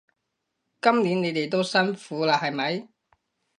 [0.81, 2.87] 今年你哋都辛苦喇係咪？